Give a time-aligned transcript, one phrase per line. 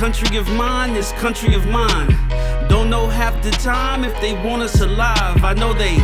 [0.00, 2.08] country of mine, this country of mine.
[2.70, 5.44] Don't know half the time if they want us alive.
[5.44, 5.96] I know they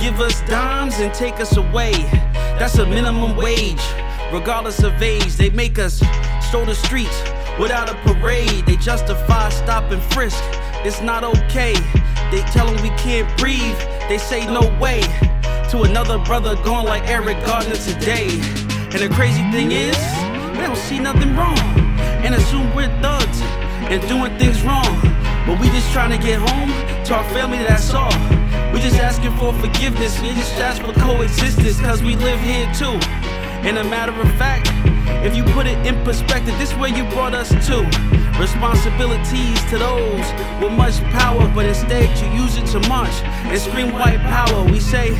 [0.00, 1.90] give us dimes and take us away.
[2.60, 3.82] That's a minimum wage,
[4.32, 5.34] regardless of age.
[5.34, 6.00] They make us
[6.40, 7.24] stroll the streets
[7.58, 8.66] without a parade.
[8.66, 10.44] They justify stop and frisk.
[10.86, 11.74] It's not okay.
[12.30, 13.80] They tell them we can't breathe.
[14.08, 15.00] They say no way.
[15.70, 18.28] To another brother gone like Eric Garner today.
[18.92, 19.98] And the crazy thing is,
[20.54, 21.79] they don't see nothing wrong.
[22.24, 23.40] And assume we're thugs
[23.90, 25.00] and doing things wrong.
[25.46, 26.70] But we just trying to get home
[27.04, 28.12] to our family, that's all.
[28.72, 32.98] We just asking for forgiveness, we just ask for coexistence, cause we live here too.
[33.66, 34.68] And a matter of fact,
[35.24, 37.82] if you put it in perspective, this where you brought us to.
[38.38, 40.26] Responsibilities to those
[40.62, 43.12] with much power, but instead you use it to march
[43.50, 44.64] and scream white power.
[44.64, 45.10] We say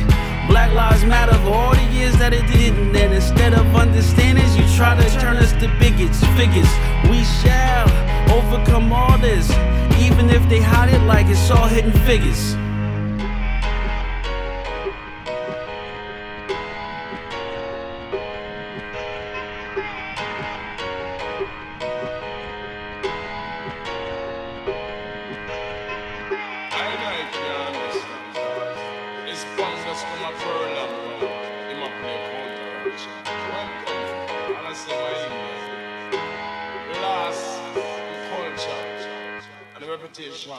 [0.47, 2.95] Black Lives Matter for all the years that it didn't.
[2.95, 5.90] And instead of understanding, you try to turn us to bigots,
[6.41, 6.73] figures.
[7.07, 7.87] We shall
[8.35, 9.47] overcome all this,
[9.99, 12.55] even if they hide it like it's all hidden figures.
[26.73, 27.35] I like
[35.65, 35.70] you
[39.91, 40.51] reputation.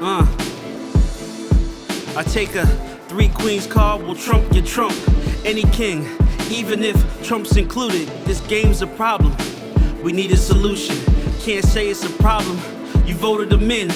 [0.00, 0.26] Uh.
[2.16, 4.94] I take a three queens card, will trump your trump.
[5.44, 6.06] Any king,
[6.50, 9.34] even if Trump's included, this game's a problem.
[10.02, 10.96] We need a solution.
[11.40, 12.58] Can't say it's a problem.
[13.06, 13.90] You voted them in.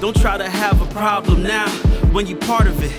[0.00, 1.68] Don't try to have a problem now
[2.12, 2.92] when you part of it.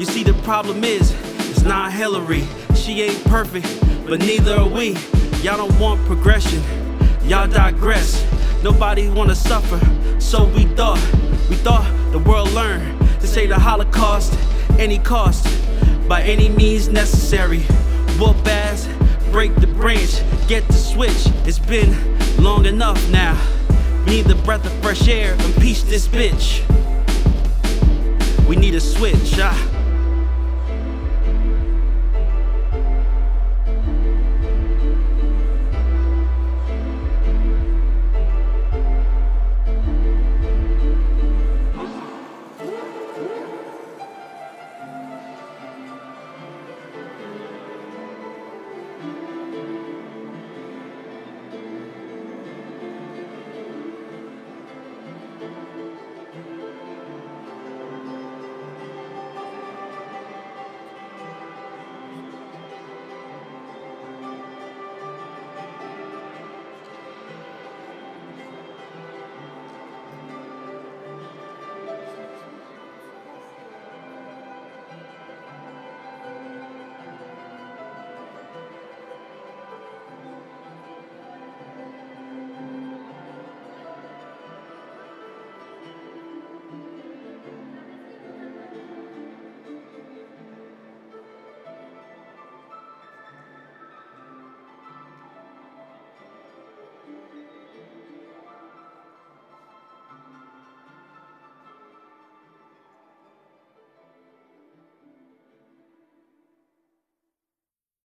[0.00, 1.14] You see, the problem is,
[1.50, 2.44] it's not Hillary.
[2.74, 3.66] She ain't perfect,
[4.06, 4.96] but neither are we.
[5.42, 6.62] Y'all don't want progression.
[7.24, 8.26] Y'all digress.
[8.62, 9.80] Nobody wanna suffer,
[10.20, 10.98] so we thought.
[11.48, 14.32] We thought the world learned to say the Holocaust,
[14.78, 15.46] any cost,
[16.08, 17.60] by any means necessary.
[18.18, 18.88] Whoop ass,
[19.30, 21.26] break the branch, get the switch.
[21.46, 21.92] It's been
[22.42, 23.38] long enough now.
[24.04, 26.62] We need the breath of fresh air, impeach this bitch.
[28.46, 29.38] We need a switch.
[29.38, 29.83] Ah.